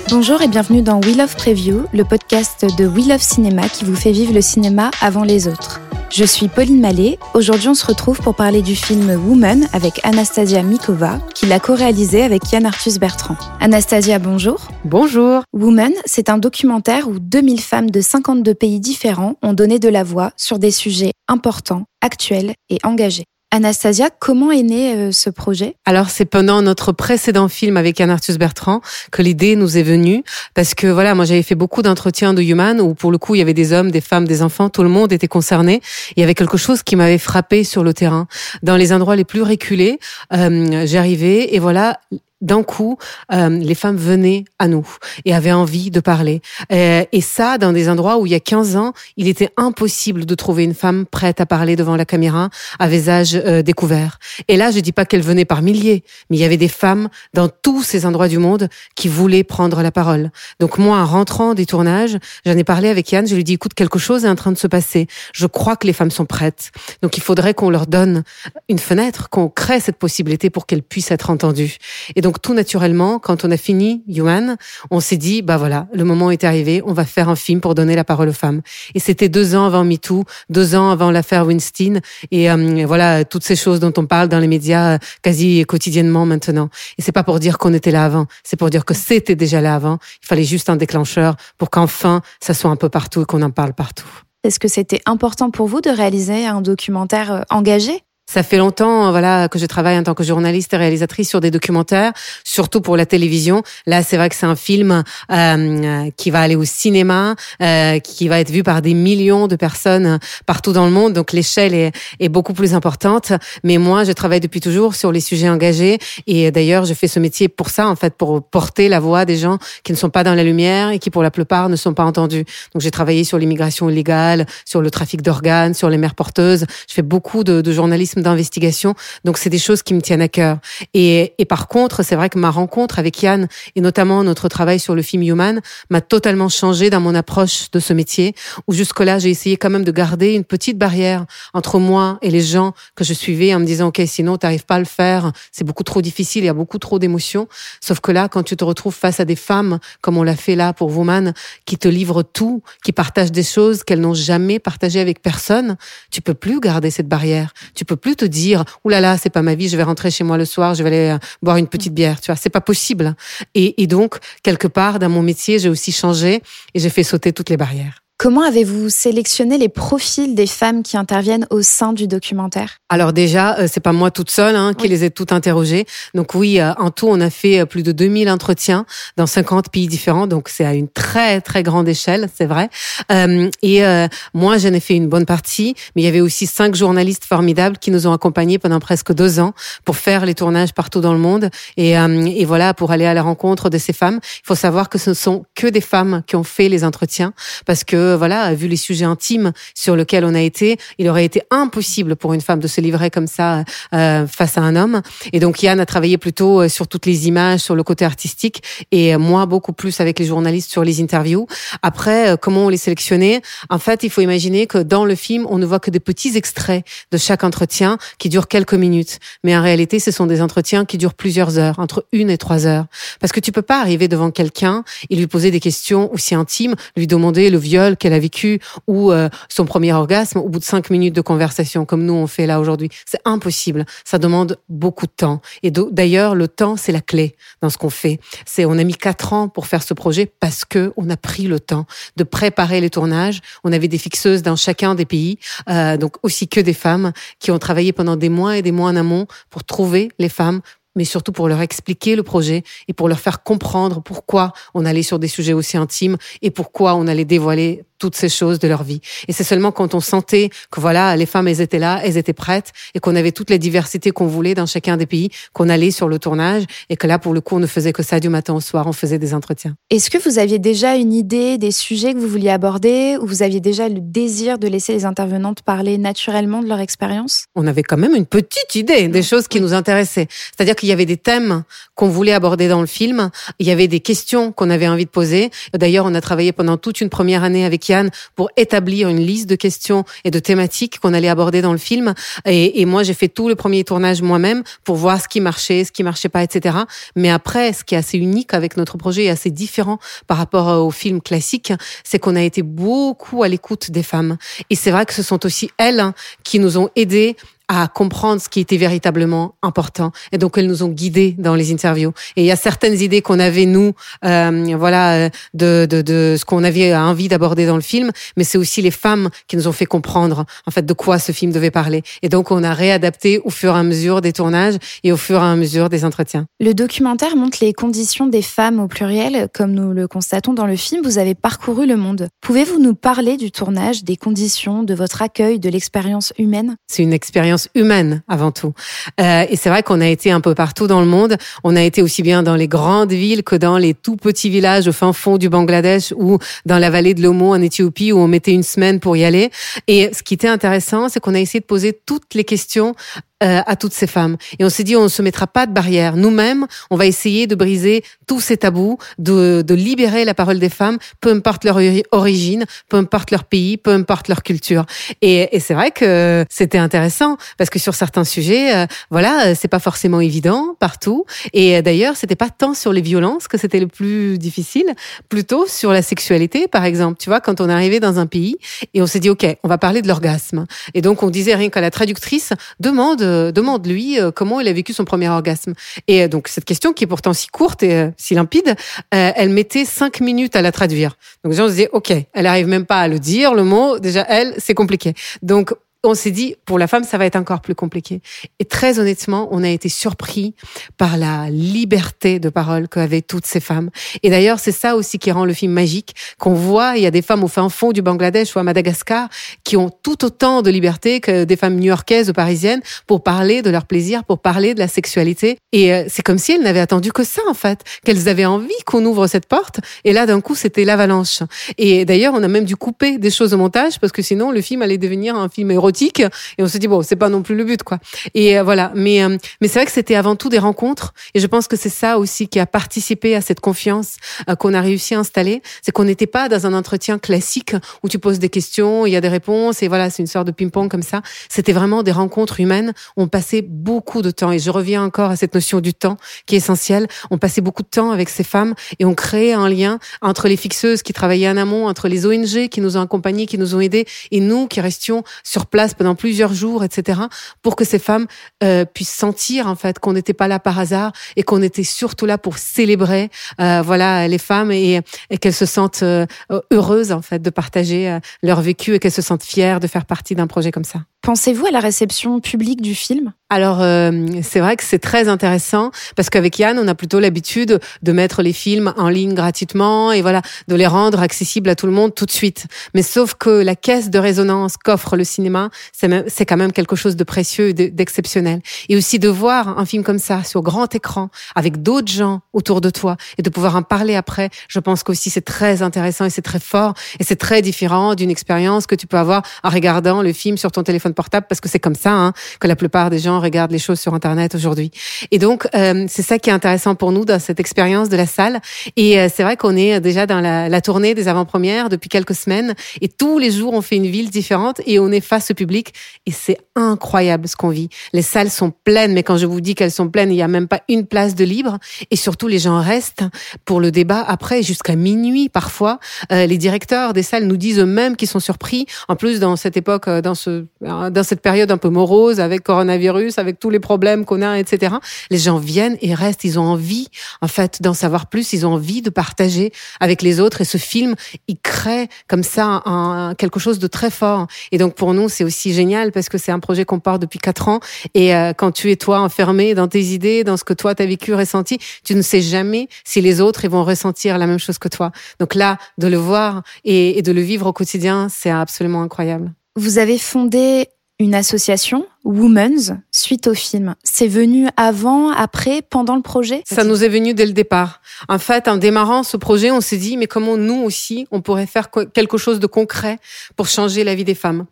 Bonjour 0.10 0.42
et 0.42 0.48
bienvenue 0.48 0.82
dans 0.82 1.00
We 1.00 1.18
Love 1.18 1.36
Preview, 1.36 1.86
le 1.94 2.04
podcast 2.04 2.66
de 2.78 2.86
We 2.86 3.08
Love 3.08 3.22
Cinéma 3.22 3.70
qui 3.70 3.86
vous 3.86 3.96
fait 3.96 4.12
vivre 4.12 4.34
le 4.34 4.42
cinéma 4.42 4.92
avant 5.02 5.24
les 5.24 5.48
autres. 5.48 5.80
Je 6.12 6.26
suis 6.26 6.48
Pauline 6.48 6.82
Mallet. 6.82 7.18
Aujourd'hui, 7.34 7.70
on 7.70 7.74
se 7.74 7.86
retrouve 7.86 8.20
pour 8.20 8.36
parler 8.36 8.62
du 8.62 8.76
film 8.76 9.10
Woman 9.28 9.68
avec 9.74 10.00
Anastasia 10.04 10.62
Mikova, 10.62 11.20
qui 11.34 11.48
l'a 11.48 11.60
co-réalisé 11.60 12.22
avec 12.22 12.52
Yann 12.52 12.66
Arthus 12.66 13.00
Bertrand. 13.00 13.38
Anastasia, 13.60 14.20
bonjour. 14.20 14.68
Bonjour. 14.86 15.42
Woman, 15.54 15.94
c'est 16.06 16.30
un 16.30 16.38
documentaire 16.38 17.08
où 17.08 17.18
2000 17.18 17.62
femmes 17.62 17.90
de 17.90 18.02
52 18.02 18.54
pays 18.54 18.80
différents 18.80 19.36
ont 19.42 19.54
donné 19.54 19.80
de 19.80 19.90
la 19.90 20.04
voix 20.04 20.32
sur 20.38 20.60
des 20.60 20.72
sujets 20.72 21.14
importants, 21.28 21.86
actuels 22.02 22.54
et 22.70 22.78
engagés. 22.84 23.26
Anastasia, 23.56 24.10
comment 24.10 24.50
est 24.50 24.64
né 24.64 24.96
euh, 24.96 25.12
ce 25.12 25.30
projet? 25.30 25.76
Alors 25.86 26.10
c'est 26.10 26.26
pendant 26.26 26.64
notre 26.64 26.92
précédent 26.92 27.48
film 27.48 27.78
avec 27.78 28.00
Yann 28.00 28.10
Arthus 28.10 28.40
Bertrand 28.40 28.82
que 29.12 29.22
l'idée 29.22 29.56
nous 29.56 29.78
est 29.78 29.84
venue 29.84 30.24
parce 30.56 30.74
que 30.74 30.88
voilà, 30.88 31.14
moi 31.14 31.24
j'avais 31.26 31.44
fait 31.44 31.54
beaucoup 31.54 31.84
d'entretiens 31.84 32.34
de 32.34 32.42
Human 32.42 32.82
où 32.82 32.96
pour 32.96 33.12
le 33.12 33.20
coup 33.20 33.36
il 33.36 33.38
y 33.38 33.42
avait 33.44 33.54
des 33.54 33.72
hommes, 33.72 33.92
des 33.92 34.02
femmes, 34.02 34.28
des 34.28 34.42
enfants, 34.42 34.70
tout 34.70 34.82
le 34.82 34.90
monde 34.90 35.14
était 35.14 35.28
concerné. 35.28 35.82
Il 36.16 36.22
y 36.22 36.24
avait 36.24 36.34
quelque 36.34 36.58
chose 36.58 36.82
qui 36.82 36.96
m'avait 36.96 37.20
frappé 37.20 37.64
sur 37.64 37.84
le 37.84 37.94
terrain. 37.94 38.26
Dans 38.64 38.76
les 38.76 38.92
endroits 38.92 39.16
les 39.16 39.24
plus 39.24 39.44
reculés, 39.44 40.00
euh, 40.34 40.88
j'arrivais 40.88 41.54
et 41.54 41.60
voilà 41.60 42.00
d'un 42.44 42.62
coup, 42.62 42.98
euh, 43.32 43.50
les 43.50 43.74
femmes 43.74 43.96
venaient 43.96 44.44
à 44.60 44.68
nous 44.68 44.86
et 45.26 45.34
avaient 45.34 45.52
envie 45.52 45.90
de 45.90 46.00
parler. 46.00 46.42
Euh, 46.72 47.04
et 47.12 47.22
ça, 47.22 47.58
dans 47.58 47.72
des 47.72 47.90
endroits 47.90 48.20
où 48.20 48.26
il 48.26 48.34
y 48.34 48.36
a 48.36 48.40
15 48.40 48.76
ans, 48.76 48.94
il 49.18 49.28
était 49.28 49.50
impossible 49.58 50.26
de 50.26 50.36
trouver 50.36 50.64
une 50.64 50.74
femme 50.74 51.06
prête 51.06 51.40
à 51.42 51.46
parler 51.46 51.76
devant 51.76 51.96
la 51.96 52.06
caméra 52.06 52.50
à 52.80 52.88
visage 52.88 53.36
euh, 53.36 53.62
découvert. 53.62 54.20
Et 54.50 54.58
là, 54.58 54.72
je 54.72 54.80
dis 54.80 54.92
pas 54.92 55.06
qu'elles 55.06 55.22
venaient 55.22 55.46
par 55.46 55.62
milliers, 55.62 56.04
mais 56.30 56.38
il 56.38 56.40
y 56.42 56.44
avait 56.44 56.58
des 56.58 56.68
femmes 56.68 57.08
dans 57.34 57.48
tous 57.48 57.82
ces 57.82 58.06
endroits 58.06 58.28
du 58.28 58.38
monde 58.38 58.68
qui 58.96 59.08
voulaient 59.08 59.46
prendre 59.46 59.82
la 59.82 59.92
parole. 59.92 60.30
Donc 60.60 60.78
moi, 60.78 60.98
en 60.98 61.06
rentrant 61.06 61.54
des 61.54 61.66
tournages, 61.66 62.18
j'en 62.46 62.58
ai 62.58 62.66
parlé 62.66 62.90
avec 62.90 63.10
Yann, 63.12 63.26
je 63.26 63.36
lui 63.36 63.46
dit, 63.46 63.54
écoute, 63.54 63.74
quelque 63.74 64.00
chose 64.00 64.26
est 64.26 64.30
en 64.30 64.36
train 64.36 64.52
de 64.52 64.58
se 64.58 64.68
passer. 64.68 65.08
Je 65.34 65.48
crois 65.48 65.78
que 65.78 65.88
les 65.88 65.94
femmes 65.94 66.12
sont 66.12 66.26
prêtes. 66.26 66.72
Donc 67.02 67.16
il 67.16 67.24
faudrait 67.24 67.54
qu'on 67.54 67.70
leur 67.70 67.88
donne 67.88 68.24
une 68.68 68.80
fenêtre, 68.80 69.30
qu'on 69.30 69.48
crée 69.48 69.80
cette 69.80 69.98
possibilité 69.98 70.50
pour 70.50 70.66
qu'elles 70.66 70.84
puissent 70.84 71.12
être 71.12 71.30
entendues. 71.30 71.78
Et 72.16 72.22
donc 72.22 72.33
tout 72.40 72.54
naturellement, 72.54 73.20
quand 73.20 73.46
on 73.46 73.52
a 73.52 73.58
fini 73.58 74.04
Human, 74.08 74.58
on 74.92 75.00
s'est 75.00 75.18
dit, 75.18 75.42
bah 75.42 75.58
voilà, 75.58 75.88
le 75.94 76.04
moment 76.04 76.32
est 76.32 76.44
arrivé, 76.44 76.82
on 76.86 76.94
va 76.94 77.06
faire 77.06 77.30
un 77.30 77.36
film 77.36 77.62
pour 77.62 77.76
donner 77.76 77.96
la 77.96 78.04
parole 78.04 78.30
aux 78.30 78.34
femmes. 78.34 78.62
Et 78.96 79.00
c'était 79.00 79.30
deux 79.30 79.56
ans 79.56 79.66
avant 79.66 79.84
MeToo, 79.84 80.24
deux 80.50 80.76
ans 80.76 80.90
avant 80.90 81.12
l'affaire 81.12 81.46
Weinstein, 81.46 82.02
et 82.32 82.52
euh, 82.52 82.86
voilà 82.86 83.26
toutes 83.26 83.44
ces 83.44 83.56
choses 83.56 83.80
dont 83.80 83.94
on 83.98 84.06
parle 84.06 84.28
dans 84.30 84.40
les 84.40 84.48
médias 84.48 85.00
quasi 85.22 85.64
quotidiennement 85.66 86.26
maintenant. 86.26 86.70
Et 86.98 87.02
c'est 87.02 87.12
pas 87.12 87.24
pour 87.24 87.40
dire 87.40 87.58
qu'on 87.58 87.74
était 87.74 87.92
là 87.92 88.06
avant, 88.06 88.28
c'est 88.44 88.58
pour 88.58 88.70
dire 88.70 88.86
que 88.86 88.94
c'était 88.94 89.36
déjà 89.36 89.62
là 89.62 89.76
avant. 89.76 89.98
Il 90.22 90.28
fallait 90.28 90.44
juste 90.44 90.70
un 90.70 90.76
déclencheur 90.76 91.36
pour 91.58 91.70
qu'enfin 91.70 92.22
ça 92.40 92.54
soit 92.54 92.70
un 92.70 92.76
peu 92.76 92.90
partout 92.90 93.22
et 93.22 93.26
qu'on 93.26 93.42
en 93.42 93.52
parle 93.52 93.74
partout. 93.74 94.08
Est-ce 94.44 94.60
que 94.60 94.68
c'était 94.68 95.02
important 95.06 95.52
pour 95.52 95.68
vous 95.68 95.80
de 95.80 95.90
réaliser 95.90 96.46
un 96.46 96.62
documentaire 96.62 97.32
euh, 97.32 97.42
engagé? 97.50 98.04
Ça 98.26 98.42
fait 98.42 98.58
longtemps, 98.58 99.12
voilà, 99.12 99.48
que 99.50 99.60
je 99.60 99.66
travaille 99.66 99.98
en 99.98 100.04
tant 100.04 100.14
que 100.14 100.24
journaliste 100.24 100.74
et 100.74 100.78
réalisatrice 100.78 101.30
sur 101.30 101.42
des 101.42 101.52
documentaires, 101.52 102.14
surtout 102.44 102.82
pour 102.82 102.98
la 102.98 103.06
télévision. 103.06 103.64
Là, 103.86 104.02
c'est 104.02 104.18
vrai 104.18 104.30
que 104.30 104.36
c'est 104.36 104.46
un 104.46 104.56
film 104.56 105.04
euh, 105.32 106.10
qui 106.16 106.32
va 106.32 106.42
aller 106.42 106.56
au 106.56 106.64
cinéma, 106.64 107.36
euh, 107.62 108.00
qui 108.00 108.28
va 108.30 108.40
être 108.40 108.50
vu 108.50 108.64
par 108.64 108.82
des 108.82 108.94
millions 108.94 109.48
de 109.48 109.56
personnes 109.56 110.20
partout 110.46 110.72
dans 110.72 110.86
le 110.86 110.92
monde. 110.92 111.14
Donc 111.14 111.34
l'échelle 111.34 111.74
est, 111.74 111.92
est, 112.20 112.30
beaucoup 112.30 112.54
plus 112.54 112.74
importante. 112.74 113.34
Mais 113.64 113.78
moi, 113.78 114.04
je 114.04 114.14
travaille 114.14 114.40
depuis 114.40 114.62
toujours 114.62 114.96
sur 114.96 115.12
les 115.12 115.20
sujets 115.20 115.50
engagés. 115.50 116.00
Et 116.26 116.50
d'ailleurs, 116.50 116.86
je 116.86 116.94
fais 116.94 117.08
ce 117.08 117.20
métier 117.20 117.50
pour 117.50 117.70
ça, 117.70 117.88
en 117.88 117.96
fait, 117.96 118.16
pour 118.16 118.42
porter 118.42 118.90
la 118.90 119.00
voix 119.00 119.26
des 119.26 119.38
gens 119.38 119.58
qui 119.84 119.92
ne 119.92 119.98
sont 119.98 120.10
pas 120.10 120.24
dans 120.24 120.34
la 120.34 120.44
lumière 120.44 120.90
et 120.90 120.98
qui, 120.98 121.10
pour 121.10 121.24
la 121.24 121.32
plupart, 121.32 121.70
ne 121.70 121.76
sont 121.76 121.94
pas 121.94 122.06
entendus. 122.06 122.46
Donc 122.74 122.82
j'ai 122.82 122.92
travaillé 122.92 123.26
sur 123.26 123.38
l'immigration 123.38 123.90
illégale, 123.90 124.48
sur 124.66 124.82
le 124.82 124.90
trafic 124.90 125.22
d'organes, 125.22 125.74
sur 125.74 125.90
les 125.90 125.98
mères 125.98 126.16
porteuses. 126.16 126.66
Je 126.88 126.94
fais 126.94 127.02
beaucoup 127.02 127.44
de, 127.44 127.62
de 127.62 127.72
journalisme 127.72 128.13
d'investigation. 128.22 128.96
Donc 129.24 129.38
c'est 129.38 129.50
des 129.50 129.60
choses 129.60 129.84
qui 129.84 129.94
me 129.94 130.02
tiennent 130.02 130.22
à 130.22 130.28
cœur. 130.28 130.60
Et, 130.94 131.34
et 131.38 131.46
par 131.46 131.68
contre, 131.68 132.04
c'est 132.04 132.16
vrai 132.16 132.30
que 132.30 132.38
ma 132.38 132.52
rencontre 132.52 133.00
avec 133.00 133.22
Yann 133.22 133.48
et 133.76 133.82
notamment 133.82 134.24
notre 134.24 134.48
travail 134.50 134.80
sur 134.80 134.96
le 134.96 135.02
film 135.02 135.24
Human 135.24 135.62
m'a 135.90 136.02
totalement 136.02 136.50
changé 136.50 136.90
dans 136.90 137.02
mon 137.02 137.16
approche 137.16 137.72
de 137.72 137.80
ce 137.80 137.94
métier. 137.94 138.36
Où 138.68 138.74
jusque-là, 138.74 139.20
j'ai 139.20 139.30
essayé 139.30 139.58
quand 139.58 139.70
même 139.70 139.84
de 139.84 139.92
garder 139.92 140.34
une 140.34 140.44
petite 140.44 140.78
barrière 140.78 141.26
entre 141.54 141.80
moi 141.80 142.18
et 142.22 142.30
les 142.30 142.42
gens 142.42 142.74
que 142.96 143.04
je 143.04 143.14
suivais 143.14 143.54
en 143.54 143.60
me 143.60 143.66
disant 143.66 143.88
ok, 143.88 144.02
sinon 144.06 144.38
t'arrives 144.38 144.66
pas 144.66 144.76
à 144.76 144.80
le 144.80 144.86
faire, 144.86 145.32
c'est 145.52 145.64
beaucoup 145.64 145.84
trop 145.84 146.02
difficile, 146.02 146.44
il 146.44 146.48
y 146.48 146.50
a 146.50 146.54
beaucoup 146.54 146.78
trop 146.78 147.00
d'émotions. 147.00 147.48
Sauf 147.82 148.00
que 148.00 148.12
là, 148.12 148.28
quand 148.30 148.44
tu 148.44 148.56
te 148.56 148.64
retrouves 148.64 148.96
face 148.96 149.20
à 149.20 149.26
des 149.26 149.36
femmes 149.36 149.80
comme 150.02 150.18
on 150.18 150.24
l'a 150.24 150.36
fait 150.36 150.56
là 150.56 150.74
pour 150.74 150.96
Woman, 150.96 151.34
qui 151.66 151.78
te 151.78 151.88
livrent 151.88 152.24
tout, 152.24 152.62
qui 152.84 152.92
partagent 152.92 153.32
des 153.32 153.44
choses 153.44 153.84
qu'elles 153.84 154.02
n'ont 154.02 154.14
jamais 154.14 154.60
partagées 154.60 155.00
avec 155.00 155.22
personne, 155.22 155.78
tu 156.12 156.22
peux 156.22 156.34
plus 156.34 156.60
garder 156.60 156.92
cette 156.92 157.08
barrière. 157.08 157.54
Tu 157.76 157.86
peux 157.86 157.96
plus 158.04 158.16
te 158.16 158.26
dire 158.26 158.64
Ouh 158.84 158.90
là 158.90 159.02
là, 159.02 159.18
c'est 159.18 159.32
pas 159.32 159.42
ma 159.42 159.56
vie, 159.56 159.70
je 159.70 159.78
vais 159.78 159.84
rentrer 159.84 160.12
chez 160.12 160.24
moi 160.24 160.38
le 160.38 160.46
soir, 160.46 160.76
je 160.76 160.84
vais 160.84 160.90
aller 160.90 161.10
euh, 161.16 161.20
boire 161.42 161.58
une 161.58 161.68
petite 161.68 161.94
bière. 161.94 162.22
Tu 162.22 162.28
vois, 162.28 162.36
c'est 162.36 162.52
pas 162.52 162.62
possible. 162.62 163.16
Et 163.56 163.88
donc, 163.88 164.18
quelque 164.44 164.68
part, 164.68 165.00
dans 165.00 165.10
mon 165.10 165.24
métier, 165.24 165.58
j'ai 165.58 165.70
aussi 165.70 165.92
changé 165.92 166.42
et 166.74 166.80
j'ai 166.80 166.90
fait 166.90 167.04
sauter 167.04 167.34
toutes 167.34 167.50
les 167.50 167.58
barrières. 167.58 168.03
Comment 168.20 168.44
avez-vous 168.44 168.90
sélectionné 168.90 169.58
les 169.58 169.68
profils 169.70 170.34
des 170.36 170.48
femmes 170.48 170.82
qui 170.84 170.96
interviennent 170.96 171.46
au 171.50 171.62
sein 171.62 171.92
du 171.94 172.08
documentaire? 172.08 172.78
Alors 172.88 173.12
déjà, 173.12 173.58
euh, 173.60 173.68
c'est 173.70 173.80
pas 173.82 173.92
moi 173.92 174.12
toute 174.12 174.30
seule 174.30 174.56
hein, 174.56 174.74
qui 174.74 174.84
Oui. 174.84 174.90
les 174.90 175.04
ai 175.04 175.10
toutes 175.10 175.32
interrogées. 175.34 175.86
Donc 176.14 176.34
oui, 176.36 176.60
euh, 176.60 176.74
en 176.76 176.90
tout, 176.92 177.08
on 177.10 177.20
a 177.20 177.30
fait 177.32 177.60
euh, 177.62 177.66
plus 177.66 177.82
de 177.84 177.92
2000 177.92 178.30
entretiens 178.30 178.86
dans 179.18 179.26
50 179.26 179.70
pays 179.72 179.88
différents. 179.88 180.28
Donc 180.28 180.48
c'est 180.48 180.64
à 180.64 180.74
une 180.74 180.88
très 180.88 181.42
très 181.42 181.64
grande 181.64 181.90
échelle, 181.90 182.30
c'est 182.34 182.46
vrai. 182.46 182.70
Euh, 183.12 183.50
et 183.64 183.84
euh, 183.84 184.08
moi, 184.34 184.58
j'en 184.58 184.72
ai 184.74 184.80
fait 184.80 184.96
une 184.96 185.10
bonne 185.10 185.26
partie, 185.26 185.74
mais 185.96 186.04
il 186.04 186.06
y 186.06 186.08
avait 186.08 186.22
aussi 186.22 186.46
cinq 186.46 186.76
journalistes 186.76 187.26
formidables 187.26 187.78
qui 187.80 187.90
nous 187.92 188.08
ont 188.08 188.14
accompagnés 188.14 188.60
pendant 188.60 188.80
presque 188.80 189.12
deux 189.12 189.40
ans 189.40 189.54
pour 189.86 189.98
faire 189.98 190.26
les 190.26 190.36
tournages 190.36 190.74
partout 190.74 191.02
dans 191.02 191.14
le 191.14 191.20
monde. 191.20 191.50
Et, 191.78 191.98
euh, 191.98 192.26
et 192.28 192.46
voilà, 192.46 192.74
pour 192.76 192.92
aller 192.92 193.06
à 193.06 193.16
la 193.16 193.24
rencontre 193.24 193.70
de 193.70 193.80
ces 193.80 193.92
femmes, 193.92 194.20
il 194.24 194.46
faut 194.48 194.56
savoir 194.56 194.88
que 194.88 195.00
ce 195.00 195.10
ne 195.10 195.16
sont 195.16 195.44
que 195.56 195.68
des 195.68 195.82
femmes 195.82 196.22
qui 196.28 196.36
ont 196.38 196.44
fait 196.44 196.70
les 196.70 196.86
entretiens, 196.86 197.34
parce 197.66 197.84
que 197.84 198.03
voilà, 198.18 198.54
vu 198.54 198.68
les 198.68 198.76
sujets 198.76 199.06
intimes 199.06 199.52
sur 199.76 199.96
lesquels 199.96 200.26
on 200.26 200.36
a 200.36 200.42
été, 200.42 200.78
il 200.98 201.10
aurait 201.10 201.26
été 201.26 201.42
impossible 201.52 202.16
pour 202.16 202.34
une 202.34 202.42
femme 202.42 202.60
de 202.60 202.68
se 202.68 202.82
livrer 202.82 203.10
comme 203.10 203.28
ça 203.28 203.64
euh, 203.94 204.28
face 204.28 204.58
à 204.58 204.62
un 204.62 204.76
homme. 204.76 205.02
Et 205.32 205.40
donc 205.40 205.62
Yann 205.64 205.80
a 205.80 205.86
travaillé 205.86 206.18
plutôt 206.18 206.62
euh, 206.62 206.70
sur 206.70 206.88
toutes 206.88 207.06
les 207.06 207.28
images, 207.28 207.62
sur 207.62 207.76
le 207.76 207.84
côté 207.84 208.06
artistique, 208.06 208.64
et 208.92 209.18
moi 209.18 209.46
beaucoup 209.46 209.74
plus 209.74 210.00
avec 210.00 210.20
les 210.20 210.26
journalistes 210.26 210.72
sur 210.72 210.84
les 210.84 211.02
interviews. 211.02 211.48
Après, 211.82 212.32
euh, 212.32 212.38
comment 212.38 212.66
on 212.66 212.70
les 212.70 212.78
sélectionnait? 212.78 213.42
En 213.70 213.80
fait, 213.80 214.04
il 214.04 214.10
faut 214.10 214.22
imaginer 214.22 214.68
que 214.68 214.78
dans 214.78 215.06
le 215.06 215.16
film, 215.16 215.46
on 215.50 215.58
ne 215.58 215.66
voit 215.66 215.80
que 215.80 215.92
des 215.92 216.00
petits 216.00 216.36
extraits 216.38 216.86
de 217.12 217.18
chaque 217.18 217.44
entretien 217.44 217.98
qui 218.18 218.30
durent 218.30 218.48
quelques 218.48 218.74
minutes, 218.74 219.20
mais 219.44 219.56
en 219.56 219.62
réalité, 219.62 220.00
ce 220.00 220.12
sont 220.12 220.26
des 220.26 220.42
entretiens 220.42 220.86
qui 220.86 220.98
durent 220.98 221.14
plusieurs 221.14 221.58
heures, 221.58 221.80
entre 221.80 222.06
une 222.12 222.30
et 222.30 222.38
trois 222.38 222.66
heures, 222.66 222.86
parce 223.20 223.32
que 223.32 223.40
tu 223.40 223.52
peux 223.52 223.62
pas 223.62 223.80
arriver 223.80 224.08
devant 224.08 224.32
quelqu'un 224.32 224.84
et 225.10 225.16
lui 225.16 225.28
poser 225.28 225.52
des 225.52 225.60
questions 225.60 226.12
aussi 226.14 226.36
intimes, 226.36 226.76
lui 226.96 227.08
demander 227.08 227.50
le 227.50 227.58
viol 227.58 227.93
qu'elle 227.98 228.14
a 228.14 228.20
vécu 228.20 228.60
ou 228.88 229.12
euh, 229.12 229.30
son 229.50 229.66
premier 229.66 229.94
orgasme 229.94 230.40
au 230.40 230.50
bout 230.50 230.60
de 230.60 230.64
cinq 230.64 230.90
minutes 230.90 231.16
de 231.16 231.22
conversation, 231.22 231.86
comme 231.86 232.06
nous 232.06 232.14
on 232.14 232.28
fait 232.28 232.46
là 232.46 232.60
aujourd'hui. 232.60 232.90
C'est 233.06 233.22
impossible. 233.26 233.86
Ça 234.06 234.18
demande 234.18 234.58
beaucoup 234.70 235.06
de 235.06 235.12
temps. 235.12 235.42
Et 235.64 235.72
d'ailleurs, 235.72 236.36
le 236.36 236.48
temps, 236.48 236.78
c'est 236.78 236.92
la 236.92 237.02
clé 237.02 237.36
dans 237.62 237.70
ce 237.70 237.78
qu'on 237.78 237.90
fait. 237.90 238.20
C'est 238.46 238.66
on 238.66 238.78
a 238.78 238.84
mis 238.84 238.96
quatre 238.96 239.34
ans 239.34 239.48
pour 239.48 239.68
faire 239.68 239.84
ce 239.84 239.94
projet 239.94 240.26
parce 240.26 240.66
que 240.66 240.94
on 240.98 241.10
a 241.10 241.18
pris 241.18 241.44
le 241.44 241.60
temps 241.60 241.86
de 242.18 242.24
préparer 242.24 242.82
les 242.82 242.90
tournages. 242.90 243.42
On 243.64 243.72
avait 243.72 243.88
des 243.88 243.98
fixeuses 243.98 244.44
dans 244.44 244.56
chacun 244.56 244.96
des 244.96 245.06
pays, 245.06 245.38
euh, 245.70 245.98
donc 245.98 246.18
aussi 246.24 246.48
que 246.48 246.60
des 246.60 246.74
femmes 246.74 247.12
qui 247.40 247.52
ont 247.52 247.60
travaillé 247.60 247.94
pendant 247.94 248.16
des 248.16 248.30
mois 248.30 248.58
et 248.58 248.62
des 248.62 248.72
mois 248.72 248.90
en 248.90 248.96
amont 248.96 249.28
pour 249.50 249.64
trouver 249.64 250.10
les 250.20 250.30
femmes 250.30 250.62
mais 250.96 251.06
surtout 251.06 251.32
pour 251.32 251.48
leur 251.48 251.62
expliquer 251.62 252.16
le 252.16 252.24
projet 252.24 252.64
et 252.88 252.94
pour 252.94 253.08
leur 253.08 253.20
faire 253.20 253.44
comprendre 253.44 254.02
pourquoi 254.02 254.54
on 254.74 254.86
allait 254.86 255.04
sur 255.04 255.20
des 255.20 255.28
sujets 255.28 255.54
aussi 255.54 255.78
intimes 255.78 256.18
et 256.42 256.52
pourquoi 256.52 256.96
on 256.96 257.08
allait 257.08 257.26
dévoiler 257.26 257.84
toutes 258.04 258.18
ces 258.18 258.28
choses 258.28 258.60
de 258.60 258.68
leur 258.68 258.84
vie. 258.84 259.00
Et 259.30 259.32
c'est 259.32 259.46
seulement 259.46 259.72
quand 259.72 259.96
on 259.96 260.02
sentait 260.02 260.50
que 260.70 260.82
voilà, 260.82 261.16
les 261.16 261.26
femmes, 261.26 261.48
elles 261.48 261.62
étaient 261.62 261.80
là, 261.80 262.02
elles 262.04 262.18
étaient 262.18 262.34
prêtes 262.34 262.74
et 262.94 263.00
qu'on 263.00 263.16
avait 263.16 263.32
toutes 263.32 263.50
les 263.50 263.60
diversités 263.60 264.12
qu'on 264.12 264.28
voulait 264.28 264.56
dans 264.56 264.66
chacun 264.66 264.98
des 264.98 265.06
pays, 265.06 265.30
qu'on 265.54 265.70
allait 265.70 265.90
sur 265.92 266.10
le 266.10 266.20
tournage 266.20 266.66
et 266.90 266.98
que 266.98 267.08
là, 267.08 267.18
pour 267.18 267.34
le 267.34 267.40
coup, 267.40 267.56
on 267.56 267.62
ne 267.62 267.66
faisait 267.66 267.94
que 267.94 268.04
ça 268.04 268.20
du 268.20 268.28
matin 268.28 268.54
au 268.54 268.60
soir, 268.60 268.88
on 268.88 268.92
faisait 268.92 269.20
des 269.20 269.34
entretiens. 269.34 269.76
Est-ce 269.90 270.10
que 270.10 270.18
vous 270.18 270.38
aviez 270.38 270.60
déjà 270.60 270.98
une 270.98 271.14
idée 271.14 271.58
des 271.58 271.72
sujets 271.72 272.14
que 272.14 272.18
vous 272.18 272.28
vouliez 272.28 272.50
aborder 272.50 273.16
ou 273.22 273.26
vous 273.26 273.42
aviez 273.42 273.62
déjà 273.62 273.88
le 273.88 274.02
désir 274.02 274.60
de 274.60 274.68
laisser 274.68 274.92
les 274.92 275.06
intervenantes 275.06 275.62
parler 275.62 275.98
naturellement 275.98 276.62
de 276.62 276.68
leur 276.68 276.82
expérience? 276.82 277.46
On 277.56 277.68
avait 277.68 277.84
quand 277.84 277.96
même 277.96 278.16
une 278.16 278.26
petite 278.26 278.76
idée 278.76 279.08
des 279.08 279.24
choses 279.24 279.48
qui 279.48 279.62
nous 279.62 279.72
intéressaient. 279.72 280.28
C'est-à-dire 280.30 280.76
qu'il 280.76 280.90
y 280.90 280.92
avait 280.92 281.06
des 281.06 281.16
thèmes 281.16 281.64
qu'on 281.96 282.10
voulait 282.10 282.34
aborder 282.34 282.68
dans 282.68 282.82
le 282.82 282.88
film, 282.88 283.30
il 283.60 283.68
y 283.68 283.72
avait 283.72 283.88
des 283.88 284.02
questions 284.02 284.52
qu'on 284.52 284.70
avait 284.70 284.90
envie 284.90 285.06
de 285.06 285.10
poser. 285.10 285.52
D'ailleurs, 285.74 286.06
on 286.06 286.14
a 286.14 286.20
travaillé 286.20 286.52
pendant 286.52 286.76
toute 286.76 287.00
une 287.00 287.10
première 287.10 287.46
année 287.46 287.64
avec 287.64 287.88
pour 288.36 288.50
établir 288.58 289.10
une 289.10 289.20
liste 289.20 289.50
de 289.50 289.56
questions 289.56 290.04
et 290.24 290.32
de 290.32 290.40
thématiques 290.40 291.00
qu'on 291.00 291.14
allait 291.14 291.30
aborder 291.30 291.62
dans 291.62 291.72
le 291.72 291.78
film. 291.78 292.14
Et, 292.46 292.86
moi, 292.86 293.04
j'ai 293.04 293.14
fait 293.14 293.28
tout 293.28 293.48
le 293.48 293.56
premier 293.56 293.84
tournage 293.84 294.22
moi-même 294.22 294.64
pour 294.84 294.96
voir 294.96 295.22
ce 295.22 295.28
qui 295.28 295.42
marchait, 295.42 295.84
ce 295.84 295.92
qui 295.92 296.04
marchait 296.04 296.30
pas, 296.30 296.44
etc. 296.44 296.78
Mais 297.16 297.30
après, 297.30 297.74
ce 297.74 297.84
qui 297.84 297.96
est 297.96 297.98
assez 297.98 298.18
unique 298.18 298.54
avec 298.54 298.78
notre 298.78 298.98
projet 298.98 299.26
et 299.26 299.30
assez 299.30 299.50
différent 299.50 300.00
par 300.28 300.38
rapport 300.38 300.86
au 300.86 300.92
film 300.92 301.22
classique, 301.22 301.74
c'est 302.04 302.20
qu'on 302.20 302.36
a 302.36 302.42
été 302.42 302.62
beaucoup 302.62 303.44
à 303.44 303.48
l'écoute 303.48 303.92
des 303.92 304.04
femmes. 304.04 304.38
Et 304.70 304.76
c'est 304.76 304.92
vrai 304.92 305.06
que 305.06 305.14
ce 305.14 305.24
sont 305.24 305.46
aussi 305.46 305.70
elles 305.78 306.12
qui 306.44 306.60
nous 306.60 306.78
ont 306.78 306.90
aidés 306.96 307.36
à 307.68 307.88
comprendre 307.88 308.42
ce 308.42 308.50
qui 308.50 308.60
était 308.60 308.78
véritablement 308.78 309.56
important. 309.62 310.12
Et 310.32 310.38
donc, 310.38 310.58
elles 310.58 310.68
nous 310.68 310.84
ont 310.84 310.90
guidés 310.90 311.36
dans 311.38 311.56
les 311.56 311.72
interviews. 311.72 312.12
Et 312.36 312.44
il 312.44 312.46
y 312.46 312.52
a 312.52 312.56
certaines 312.56 313.00
idées 313.00 313.22
qu'on 313.22 313.40
avait, 313.40 313.66
nous, 313.66 313.94
euh, 314.26 314.76
voilà, 314.78 315.30
de, 315.54 315.88
de, 315.90 316.02
de 316.02 316.36
ce 316.38 316.46
qu'on 316.46 316.64
avait 316.64 316.96
envie 316.96 317.28
d'aborder 317.28 317.66
dans 317.66 317.76
le 317.76 317.82
film, 317.82 318.12
mais 318.38 318.44
c'est 318.44 318.58
aussi 318.58 318.82
les 318.82 318.92
femmes 318.92 319.30
qui 319.48 319.56
nous 319.56 319.68
ont 319.68 319.72
fait 319.72 319.86
comprendre, 319.86 320.46
en 320.68 320.72
fait, 320.72 320.86
de 320.86 320.94
quoi 320.94 321.20
ce 321.20 321.32
film 321.32 321.52
devait 321.52 321.72
parler. 321.72 322.04
Et 322.22 322.30
donc, 322.30 322.52
on 322.52 322.64
a 322.64 322.74
réadapté 322.74 323.40
au 323.44 323.50
fur 323.50 323.76
et 323.76 323.80
à 323.80 323.84
mesure 323.84 324.22
des 324.22 324.34
tournages 324.34 324.76
et 325.04 325.12
au 325.12 325.18
fur 325.18 325.38
et 325.38 325.46
à 325.46 325.56
mesure 325.56 325.90
des 325.90 326.06
entretiens. 326.06 326.46
Le 326.60 326.74
documentaire 326.74 327.36
montre 327.36 327.60
les 327.62 327.74
conditions 327.74 328.28
des 328.28 328.42
femmes 328.42 328.80
au 328.80 328.88
pluriel. 328.88 329.48
Comme 329.54 329.72
nous 329.72 329.94
le 329.94 330.08
constatons 330.08 330.54
dans 330.54 330.68
le 330.68 330.76
film, 330.76 331.02
vous 331.04 331.18
avez 331.18 331.36
parcouru 331.36 331.86
le 331.88 331.96
monde. 331.96 332.28
Pouvez-vous 332.42 332.80
nous 332.80 332.96
parler 332.96 333.38
du 333.38 333.52
tournage, 333.52 334.04
des 334.04 334.18
conditions, 334.18 334.84
de 334.84 334.94
votre 334.94 335.22
accueil, 335.22 335.60
de 335.60 335.70
l'expérience 335.70 336.34
humaine? 336.38 336.76
C'est 336.88 337.04
une 337.04 337.14
expérience 337.14 337.53
humaine 337.76 338.24
avant 338.28 338.52
tout. 338.52 338.74
Euh, 339.20 339.46
et 339.50 339.56
c'est 339.56 339.70
vrai 339.70 339.84
qu'on 339.84 340.02
a 340.02 340.08
été 340.08 340.32
un 340.32 340.42
peu 340.42 340.56
partout 340.56 340.88
dans 340.88 341.00
le 341.00 341.06
monde. 341.06 341.38
On 341.64 341.76
a 341.76 341.82
été 341.82 342.02
aussi 342.02 342.22
bien 342.22 342.44
dans 342.44 342.56
les 342.56 342.68
grandes 342.68 343.12
villes 343.12 343.44
que 343.44 343.56
dans 343.56 343.78
les 343.78 343.94
tout 343.94 344.16
petits 344.16 344.50
villages 344.50 344.88
au 344.88 344.92
fin 344.92 345.14
fond 345.14 345.38
du 345.38 345.50
Bangladesh 345.50 346.14
ou 346.18 346.38
dans 346.66 346.80
la 346.80 346.90
vallée 346.90 347.14
de 347.14 347.22
l'Omo 347.22 347.54
en 347.54 347.62
Éthiopie 347.62 348.12
où 348.12 348.18
on 348.18 348.28
mettait 348.28 348.54
une 348.54 348.64
semaine 348.64 349.00
pour 349.00 349.18
y 349.18 349.24
aller. 349.24 349.52
Et 349.88 350.12
ce 350.14 350.24
qui 350.24 350.34
était 350.34 350.48
intéressant, 350.48 351.10
c'est 351.10 351.20
qu'on 351.20 351.36
a 351.36 351.40
essayé 351.40 351.60
de 351.60 351.66
poser 351.66 351.98
toutes 352.06 352.34
les 352.34 352.44
questions 352.44 352.96
euh, 353.44 353.62
à 353.66 353.76
toutes 353.76 353.94
ces 353.94 354.08
femmes. 354.08 354.38
Et 354.58 354.64
on 354.64 354.70
s'est 354.70 354.84
dit, 354.84 354.96
on 354.96 355.04
ne 355.04 355.08
se 355.10 355.22
mettra 355.22 355.48
pas 355.48 355.66
de 355.66 355.74
barrière. 355.74 356.16
Nous-mêmes, 356.16 356.66
on 356.90 356.96
va 356.96 357.06
essayer 357.06 357.46
de 357.46 357.56
briser 357.56 358.04
tous 358.28 358.40
ces 358.40 358.58
tabous, 358.58 358.98
de, 359.18 359.62
de 359.62 359.74
libérer 359.74 360.24
la 360.24 360.34
parole 360.34 360.60
des 360.60 360.70
femmes, 360.70 360.98
peu 361.20 361.32
importe 361.32 361.66
leur 361.66 361.78
origine, 362.12 362.66
peu 362.88 362.98
importe 362.98 363.32
leur 363.32 363.44
pays, 363.44 363.76
peu 363.78 363.92
importe 363.92 364.30
leur 364.30 364.44
culture. 364.44 364.86
Et, 365.22 365.56
et 365.56 365.60
c'est 365.60 365.74
vrai 365.74 365.92
que 365.92 366.46
c'était 366.50 366.78
intéressant 366.78 367.38
parce 367.58 367.70
que 367.70 367.80
sur 367.80 367.96
certains 367.96 368.24
sujets, 368.24 368.76
euh, 368.76 368.86
voilà, 369.10 369.56
c'est 369.56 369.68
pas 369.68 369.80
forcément 369.80 370.22
évident 370.22 370.76
partout. 370.80 371.26
Et 371.52 371.82
d'ailleurs, 371.82 372.16
c'était 372.16 372.36
pas 372.36 372.50
tant 372.50 372.74
sur 372.74 372.94
les 372.94 373.02
violences 373.02 373.48
que 373.48 373.58
c'était 373.58 373.80
le 373.82 373.88
plus 373.88 374.38
difficile, 374.38 374.94
plutôt 375.28 375.68
sur 375.68 375.92
la 375.92 376.02
sexualité, 376.02 376.68
par 376.68 376.86
exemple. 376.86 377.18
Tu 377.20 377.30
vois, 377.30 377.42
quand 377.42 377.60
on 377.60 377.70
arrivé 377.74 378.00
dans 378.00 378.20
un 378.20 378.26
pays 378.26 378.58
et 378.94 379.02
on 379.02 379.08
s'est 379.08 379.20
dit, 379.20 379.30
ok, 379.30 379.46
on 379.64 379.68
va 379.68 379.78
parler 379.78 380.02
de 380.02 380.08
l'orgasme. 380.08 380.66
Et 380.94 381.02
donc 381.02 381.24
on 381.24 381.30
disait 381.30 381.56
rien 381.56 381.70
qu'à 381.70 381.82
la 381.82 381.92
traductrice 381.92 382.54
demande 382.80 383.22
demande-lui 383.52 384.20
euh, 384.20 384.32
comment 384.32 384.60
il 384.60 384.68
a 384.68 384.74
vécu 384.74 384.94
son 384.94 385.06
premier 385.06 385.30
orgasme. 385.30 385.74
Et 386.08 386.24
euh, 386.24 386.28
donc 386.28 386.48
cette 386.48 386.66
question 386.66 386.94
qui 386.94 387.04
est 387.04 387.08
pourtant 387.08 387.34
si 387.34 387.48
courte 387.48 387.84
et 387.84 387.94
euh, 387.94 388.10
si 388.18 388.36
limpide, 388.36 388.76
elle 389.12 389.50
mettait 389.50 389.86
cinq 389.86 390.22
minutes 390.22 390.56
à 390.56 390.62
la 390.62 390.72
traduire. 390.72 391.18
Donc 391.44 391.54
les 391.54 391.58
gens 391.58 391.68
se 391.68 391.72
disaient, 391.72 391.90
ok, 391.92 392.14
elle 392.34 392.46
arrive 392.46 392.68
même 392.68 392.86
pas 392.86 393.00
à 393.00 393.08
le 393.08 393.20
dire, 393.20 393.54
le 393.54 393.64
mot. 393.64 394.00
Déjà 394.00 394.26
elle, 394.28 394.56
c'est 394.58 394.74
compliqué. 394.74 395.14
Donc 395.42 395.74
on 396.06 396.16
s'est 396.16 396.32
dit, 396.32 396.56
pour 396.66 396.78
la 396.78 396.88
femme, 396.88 397.06
ça 397.06 397.18
va 397.18 397.26
être 397.26 397.38
encore 397.38 397.62
plus 397.62 397.76
compliqué. 397.76 398.22
Et 398.60 398.66
très 398.66 399.00
honnêtement, 399.00 399.48
on 399.52 399.64
a 399.64 399.70
été 399.70 399.88
surpris 399.88 400.54
par 400.98 401.16
la 401.18 401.50
liberté 401.50 402.40
de 402.40 402.50
parole 402.50 402.90
qu'avaient 402.90 403.22
toutes 403.22 403.46
ces 403.46 403.62
femmes. 403.62 403.90
Et 404.22 404.30
d'ailleurs, 404.30 404.60
c'est 404.60 404.74
ça 404.74 404.98
aussi 404.98 405.18
qui 405.18 405.32
rend 405.32 405.46
le 405.46 405.54
film 405.54 405.72
magique, 405.72 406.14
qu'on 406.40 406.54
voit, 406.54 406.98
il 406.98 407.04
y 407.04 407.06
a 407.06 407.12
des 407.12 407.22
femmes 407.22 407.44
au 407.46 407.48
fin 407.48 407.70
fond 407.70 407.94
du 407.94 408.02
Bangladesh 408.02 408.54
ou 408.54 408.60
à 408.60 408.64
Madagascar 408.64 409.30
qui 409.64 409.78
ont 409.78 409.90
tout 409.90 410.26
autant 410.26 410.62
de 410.62 410.70
liberté 410.70 411.22
que 411.22 411.46
des 411.46 411.56
femmes 411.56 411.76
new-yorkaises 411.76 412.30
ou 412.30 412.34
parisiennes 412.34 412.82
pour 413.08 413.24
parler 413.24 413.62
de 413.62 413.70
leur 413.70 413.86
plaisir, 413.86 414.26
pour 414.26 414.40
parler 414.40 414.74
de 414.74 414.80
la 414.80 414.90
sexualité. 414.90 415.58
Et 415.72 415.94
euh, 415.94 416.04
c'est 416.10 416.22
comme 416.22 416.38
si 416.38 416.52
elles 416.52 416.64
n'avaient 416.64 416.82
attendu 416.82 417.14
que 417.14 417.24
ça, 417.24 417.42
en 417.48 417.54
fait, 417.54 417.80
qu'elles 418.04 418.28
avaient 418.28 418.46
envie 418.46 418.74
qu'on 418.86 419.06
ouvre 419.06 419.28
cette 419.28 419.48
porte. 419.48 419.80
Et 420.04 420.12
là, 420.12 420.26
d'un 420.26 420.42
coup, 420.42 420.56
c'était 420.56 420.84
l'avalanche. 420.84 421.40
Et 421.78 422.04
d'ailleurs, 422.04 422.34
on 422.36 422.44
a 422.44 422.50
même 422.50 422.66
dû 422.66 422.76
couper 422.76 423.18
des 423.18 423.32
choses 423.32 423.54
au 423.54 423.58
montage 423.58 424.02
parce 424.02 424.12
que 424.12 424.22
sinon, 424.22 424.52
le 424.52 424.60
film 424.60 424.82
allait 424.82 424.98
devenir 424.98 425.38
un 425.38 425.48
film 425.48 425.72
érotique 425.72 425.93
et 426.02 426.64
on 426.64 426.68
se 426.68 426.78
dit 426.78 426.88
bon 426.88 427.02
c'est 427.02 427.16
pas 427.16 427.30
non 427.30 427.42
plus 427.42 427.56
le 427.56 427.64
but 427.64 427.84
quoi. 427.84 428.00
Et 428.34 428.58
euh, 428.58 428.64
voilà. 428.64 428.92
Mais 428.96 429.24
euh, 429.24 429.38
mais 429.62 429.68
c'est 429.68 429.80
vrai 429.80 429.86
que 429.86 429.92
c'était 429.92 430.16
avant 430.16 430.36
tout 430.36 430.50
des 430.50 430.60
rencontres. 430.60 431.14
Et 431.34 431.40
je 431.40 431.48
pense 431.48 431.68
que 431.68 431.76
c'est 431.76 431.90
ça 431.90 432.18
aussi 432.18 432.48
qui 432.48 432.60
a 432.60 432.66
participé 432.66 433.36
à 433.36 433.42
cette 433.42 433.60
confiance 433.60 434.18
euh, 434.50 434.56
qu'on 434.56 434.74
a 434.74 434.82
réussi 434.82 435.16
à 435.16 435.20
installer. 435.20 435.62
C'est 435.82 435.92
qu'on 435.92 436.06
n'était 436.06 436.28
pas 436.28 436.50
dans 436.50 436.66
un 436.66 436.74
entretien 436.74 437.20
classique 437.20 437.76
où 438.04 438.10
tu 438.10 438.20
poses 438.20 438.40
des 438.40 438.50
questions 438.50 439.06
il 439.06 439.12
y 439.14 439.16
a 439.16 439.22
des 439.22 439.30
réponses 439.30 439.84
et 439.84 439.88
voilà 439.88 440.10
c'est 440.10 440.24
une 440.24 440.28
sorte 440.28 440.48
de 440.48 440.52
ping-pong 440.52 440.90
comme 440.90 441.04
ça. 441.04 441.22
C'était 441.50 441.74
vraiment 441.74 442.04
des 442.04 442.12
rencontres 442.12 442.60
humaines. 442.60 442.94
On 443.18 443.28
passait 443.28 443.62
beaucoup 443.62 444.22
de 444.22 444.32
temps 444.32 444.52
et 444.52 444.60
je 444.60 444.70
reviens 444.70 445.04
encore 445.04 445.32
à 445.32 445.36
cette 445.36 445.54
notion 445.54 445.80
du 445.80 445.94
temps 445.94 446.18
qui 446.46 446.56
est 446.56 446.58
essentielle. 446.58 447.08
On 447.32 447.38
passait 447.38 447.62
beaucoup 447.62 447.84
de 447.84 447.88
temps 447.88 448.12
avec 448.12 448.30
ces 448.30 448.44
femmes 448.44 448.74
et 449.00 449.06
on 449.06 449.14
créait 449.14 449.54
un 449.54 449.70
lien 449.70 450.00
entre 450.22 450.48
les 450.48 450.58
fixeuses 450.58 451.04
qui 451.04 451.14
travaillaient 451.14 451.50
en 451.50 451.58
amont 451.58 451.88
entre 451.88 452.08
les 452.08 452.26
ONG 452.26 452.70
qui 452.70 452.82
nous 452.82 452.98
ont 452.98 453.02
accompagnés 453.02 453.46
qui 453.46 453.58
nous 453.58 453.76
ont 453.76 453.80
aidés 453.80 454.06
et 454.32 454.40
nous 454.40 454.68
qui 454.68 454.82
restions 454.82 455.24
sur 455.44 455.66
place 455.66 455.83
pendant 455.94 456.16
plusieurs 456.16 456.54
jours, 456.54 456.84
etc., 456.84 457.20
pour 457.62 457.76
que 457.76 457.84
ces 457.84 458.00
femmes 458.00 458.28
euh, 458.64 458.86
puissent 458.86 459.14
sentir 459.14 459.68
en 459.68 459.76
fait 459.76 460.00
qu'on 460.00 460.14
n'était 460.14 460.34
pas 460.34 460.48
là 460.48 460.60
par 460.60 460.80
hasard 460.80 461.12
et 461.36 461.44
qu'on 461.44 461.62
était 461.62 461.84
surtout 461.84 462.26
là 462.26 462.38
pour 462.38 462.58
célébrer, 462.58 463.30
euh, 463.60 463.82
voilà, 463.82 464.28
les 464.28 464.38
femmes 464.38 464.72
et, 464.72 465.02
et 465.30 465.38
qu'elles 465.38 465.54
se 465.54 465.66
sentent 465.66 466.04
euh, 466.04 466.26
heureuses 466.72 467.12
en 467.12 467.22
fait 467.22 467.42
de 467.42 467.50
partager 467.50 468.20
leur 468.42 468.62
vécu 468.62 468.96
et 468.96 469.00
qu'elles 469.00 469.12
se 469.12 469.22
sentent 469.22 469.44
fières 469.44 469.80
de 469.80 469.88
faire 469.88 470.06
partie 470.06 470.36
d'un 470.36 470.48
projet 470.48 470.72
comme 470.72 470.86
ça. 470.86 471.00
Pensez-vous 471.24 471.68
à 471.68 471.72
la 471.72 471.80
réception 471.80 472.42
publique 472.42 472.82
du 472.82 472.94
film? 472.96 473.32
Alors 473.50 473.82
euh, 473.82 474.26
c'est 474.42 474.60
vrai 474.60 474.76
que 474.76 474.84
c'est 474.84 474.98
très 474.98 475.28
intéressant 475.28 475.92
parce 476.16 476.32
qu'avec 476.32 476.58
Yann, 476.58 476.80
on 476.80 476.88
a 476.88 476.96
plutôt 476.96 477.20
l'habitude 477.20 477.80
de 478.02 478.12
mettre 478.12 478.42
les 478.42 478.52
films 478.52 478.96
en 478.98 479.10
ligne 479.10 479.36
gratuitement 479.36 480.12
et 480.12 480.24
voilà 480.24 480.42
de 480.68 480.76
les 480.76 480.88
rendre 480.88 481.22
accessibles 481.22 481.70
à 481.70 481.76
tout 481.76 481.86
le 481.86 481.92
monde 481.92 482.16
tout 482.16 482.26
de 482.26 482.32
suite. 482.32 482.66
Mais 482.96 483.04
sauf 483.04 483.36
que 483.36 483.52
la 483.52 483.76
caisse 483.76 484.10
de 484.10 484.18
résonance 484.18 484.76
qu'offre 484.76 485.16
le 485.16 485.24
cinéma, 485.24 485.70
c'est 485.94 486.46
quand 486.48 486.58
même 486.58 486.72
quelque 486.72 486.96
chose 486.96 487.16
de 487.16 487.24
précieux 487.24 487.74
d'exceptionnel. 487.74 488.62
Et 488.90 488.98
aussi 488.98 489.20
de 489.20 489.30
voir 489.30 489.78
un 489.78 489.86
film 489.86 490.04
comme 490.04 490.20
ça 490.20 490.44
sur 490.44 490.64
grand 490.64 490.94
écran 490.96 491.30
avec 491.54 491.84
d'autres 491.84 492.12
gens 492.12 492.42
autour 492.54 492.82
de 492.82 492.90
toi 492.90 493.18
et 493.38 493.44
de 493.44 493.50
pouvoir 493.52 493.76
en 493.76 493.84
parler 493.84 494.16
après, 494.16 494.50
je 494.68 494.80
pense 494.80 495.04
qu'aussi 495.04 495.30
c'est 495.30 495.46
très 495.46 495.84
intéressant 495.84 496.26
et 496.26 496.32
c'est 496.32 496.42
très 496.42 496.60
fort 496.60 496.96
et 497.20 497.24
c'est 497.24 497.36
très 497.36 497.62
différent 497.62 498.16
d'une 498.16 498.32
expérience 498.32 498.88
que 498.88 498.96
tu 498.96 499.06
peux 499.06 499.18
avoir 499.18 499.44
en 499.64 499.70
regardant 499.70 500.24
le 500.24 500.34
film 500.34 500.58
sur 500.58 500.72
ton 500.72 500.82
téléphone 500.82 501.13
portable 501.14 501.48
parce 501.48 501.62
que 501.62 501.70
c'est 501.70 501.80
comme 501.80 501.96
ça 501.96 502.12
hein, 502.12 502.34
que 502.60 502.68
la 502.68 502.76
plupart 502.76 503.10
des 503.10 503.20
gens 503.20 503.40
regardent 503.40 503.72
les 503.72 503.80
choses 503.80 504.00
sur 504.00 504.14
Internet 504.14 504.56
aujourd'hui. 504.56 504.92
Et 505.32 505.40
donc, 505.40 505.68
euh, 505.76 506.06
c'est 506.08 506.22
ça 506.22 506.40
qui 506.40 506.50
est 506.50 506.54
intéressant 506.54 506.96
pour 506.96 507.12
nous 507.12 507.26
dans 507.26 507.40
cette 507.40 507.60
expérience 507.60 508.10
de 508.10 508.18
la 508.18 508.26
salle. 508.26 508.62
Et 508.96 509.20
euh, 509.20 509.28
c'est 509.34 509.44
vrai 509.44 509.58
qu'on 509.58 509.76
est 509.76 510.00
déjà 510.00 510.26
dans 510.26 510.42
la, 510.42 510.82
tournée 510.82 511.14
des 511.14 511.28
avant-premières 511.28 511.88
depuis 511.88 512.10
quelques 512.10 512.36
semaines 512.36 512.74
et 513.02 513.08
tous 513.08 513.40
les 513.40 513.52
jours, 513.52 513.74
on 513.74 513.82
fait 513.82 513.96
une 513.96 514.08
ville 514.08 514.30
différente 514.30 514.82
et 514.86 515.00
on 515.00 515.12
est 515.12 515.22
face 515.22 515.52
au 515.52 515.54
public 515.54 515.94
et 516.26 516.32
c'est 516.32 516.58
incroyable 516.76 517.48
ce 517.48 517.56
qu'on 517.56 517.70
vit. 517.70 517.90
Les 518.12 518.22
salles 518.22 518.50
sont 518.50 518.72
pleines, 518.84 519.14
mais 519.14 519.24
quand 519.24 519.38
je 519.38 519.46
vous 519.46 519.62
dis 519.62 519.76
qu'elles 519.76 519.92
sont 519.92 520.10
pleines, 520.10 520.32
il 520.32 520.36
n'y 520.36 520.42
a 520.42 520.48
même 520.48 520.68
pas 520.68 520.82
une 520.90 521.06
place 521.06 521.36
de 521.36 521.46
libre 521.46 521.78
et 522.12 522.16
surtout 522.16 522.48
les 522.48 522.60
gens 522.60 522.82
restent 522.82 523.24
pour 523.64 523.80
le 523.80 523.92
débat 523.92 524.24
après 524.28 524.62
jusqu'à 524.62 524.96
minuit 524.96 525.48
parfois. 525.48 526.00
Euh, 526.32 526.46
les 526.46 526.58
directeurs 526.58 527.14
des 527.14 527.24
salles 527.24 527.46
nous 527.46 527.58
disent 527.58 527.80
eux-mêmes 527.80 528.16
qu'ils 528.16 528.28
sont 528.28 528.40
surpris. 528.40 528.86
En 529.08 529.16
plus, 529.16 529.40
dans 529.40 529.56
cette 529.56 529.78
époque, 529.78 530.10
dans 530.10 530.36
ce, 530.36 530.66
dans 531.10 531.24
cette 531.24 531.42
période 531.42 531.72
un 531.72 531.78
peu 531.78 531.90
morose 531.90 532.40
avec 532.40 532.64
coronavirus, 532.64 533.38
avec 533.38 533.60
tous 533.60 533.70
les 533.70 533.80
problèmes 533.80 534.26
qu'on 534.26 534.42
a, 534.42 534.60
etc. 534.60 534.96
Les 535.30 535.38
gens 535.38 535.58
viennent 535.58 535.98
et 536.02 536.14
restent. 536.14 536.44
Ils 536.44 536.60
ont 536.60 536.64
envie, 536.64 537.08
en 537.42 537.48
fait, 537.48 537.82
d'en 537.82 537.94
savoir 537.94 538.28
plus. 538.28 538.54
Ils 538.54 538.66
ont 538.66 538.74
envie 538.74 539.02
de 539.02 539.10
partager 539.10 539.72
avec 540.00 540.22
les 540.22 540.40
autres. 540.40 540.62
Et 540.62 540.66
ce 540.66 540.78
film, 540.78 541.16
il 541.48 541.58
crée 541.58 542.10
comme 542.28 542.44
ça 542.44 542.82
un, 542.86 543.36
quelque 543.38 543.60
chose 543.60 543.80
de 543.80 543.88
très 543.88 544.10
fort. 544.10 544.48
Et 544.72 544.78
donc 544.78 544.96
pour 544.96 545.14
nous, 545.14 545.30
c'est 545.30 545.44
aussi 545.44 545.74
génial 545.74 546.12
parce 546.12 546.30
que 546.30 546.38
c'est 546.38 546.52
un 546.52 546.60
projet 546.60 546.86
qu'on 546.86 547.00
porte 547.00 547.22
depuis 547.22 547.40
quatre 547.40 547.68
ans. 547.68 547.80
Et 548.14 548.36
euh, 548.36 548.54
quand 548.54 548.72
tu 548.72 548.92
es 548.92 548.96
toi 548.96 549.20
enfermé 549.20 549.74
dans 549.74 549.88
tes 549.88 550.02
idées, 550.02 550.44
dans 550.44 550.58
ce 550.58 550.64
que 550.64 550.74
toi 550.74 550.96
t'as 550.96 551.06
vécu, 551.06 551.34
ressenti, 551.34 551.78
tu 552.04 552.16
ne 552.16 552.22
sais 552.22 552.42
jamais 552.42 552.88
si 553.04 553.22
les 553.22 553.42
autres 553.42 553.66
ils 553.66 553.72
vont 553.72 553.84
ressentir 553.84 554.38
la 554.38 554.48
même 554.48 554.60
chose 554.60 554.78
que 554.78 554.88
toi. 554.88 555.12
Donc 555.40 555.56
là, 555.56 555.78
de 555.98 556.08
le 556.08 556.18
voir 556.18 556.64
et, 556.84 557.18
et 557.18 557.22
de 557.22 557.32
le 557.32 557.42
vivre 557.42 557.68
au 557.68 557.74
quotidien, 557.74 558.28
c'est 558.30 558.52
absolument 558.52 559.02
incroyable. 559.02 559.54
Vous 559.76 559.98
avez 559.98 560.20
fondé 560.20 560.88
une 561.18 561.34
association, 561.34 562.06
Women's, 562.24 562.92
suite 563.12 563.48
au 563.48 563.56
film. 563.56 563.96
C'est 564.04 564.28
venu 564.28 564.68
avant, 564.78 565.32
après, 565.32 565.82
pendant 565.82 566.16
le 566.16 566.22
projet? 566.22 566.62
Ça 566.70 566.84
nous 566.84 567.04
est 567.04 567.10
venu 567.10 567.34
dès 567.34 567.48
le 567.48 567.54
départ. 567.54 568.00
En 568.30 568.38
fait, 568.38 568.68
en 568.68 568.78
démarrant 568.78 569.24
ce 569.24 569.36
projet, 569.36 569.72
on 569.72 569.82
s'est 569.82 569.98
dit, 569.98 570.16
mais 570.16 570.28
comment 570.28 570.58
nous 570.58 570.84
aussi, 570.84 571.28
on 571.32 571.42
pourrait 571.42 571.66
faire 571.66 571.90
quelque 571.90 572.38
chose 572.38 572.60
de 572.60 572.68
concret 572.68 573.18
pour 573.56 573.68
changer 573.68 574.04
la 574.04 574.14
vie 574.14 574.24
des 574.24 574.36
femmes? 574.36 574.68